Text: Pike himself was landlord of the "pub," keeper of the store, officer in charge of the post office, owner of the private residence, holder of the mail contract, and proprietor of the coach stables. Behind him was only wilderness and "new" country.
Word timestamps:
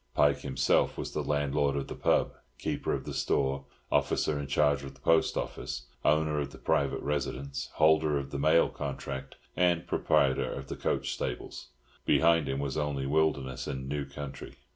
Pike 0.15 0.39
himself 0.39 0.97
was 0.97 1.15
landlord 1.15 1.75
of 1.75 1.87
the 1.87 1.93
"pub," 1.93 2.31
keeper 2.57 2.91
of 2.91 3.05
the 3.05 3.13
store, 3.13 3.65
officer 3.91 4.39
in 4.39 4.47
charge 4.47 4.83
of 4.83 4.95
the 4.95 4.99
post 4.99 5.37
office, 5.37 5.83
owner 6.03 6.39
of 6.39 6.51
the 6.51 6.57
private 6.57 7.01
residence, 7.01 7.69
holder 7.73 8.17
of 8.17 8.31
the 8.31 8.39
mail 8.39 8.67
contract, 8.67 9.35
and 9.55 9.85
proprietor 9.85 10.51
of 10.51 10.69
the 10.69 10.75
coach 10.75 11.13
stables. 11.13 11.67
Behind 12.03 12.49
him 12.49 12.57
was 12.57 12.77
only 12.77 13.05
wilderness 13.05 13.67
and 13.67 13.87
"new" 13.87 14.05
country. 14.05 14.55